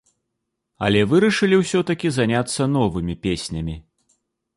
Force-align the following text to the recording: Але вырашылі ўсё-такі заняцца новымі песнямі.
Але 0.85 1.01
вырашылі 1.11 1.59
ўсё-такі 1.59 2.07
заняцца 2.15 2.67
новымі 2.77 3.15
песнямі. 3.27 3.75